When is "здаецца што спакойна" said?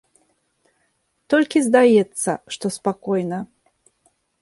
1.67-3.39